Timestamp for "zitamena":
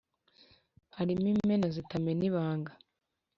1.75-2.23